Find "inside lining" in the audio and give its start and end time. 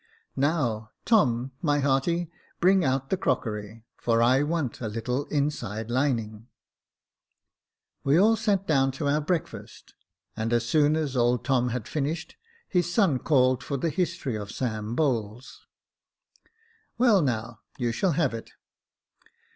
5.27-6.47